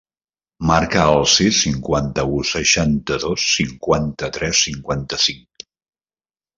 Marca 0.69 1.03
el 1.17 1.21
sis, 1.33 1.59
cinquanta-u, 1.65 2.41
seixanta-dos, 2.53 3.47
cinquanta-tres, 3.53 4.67
cinquanta-cinc. 4.69 5.67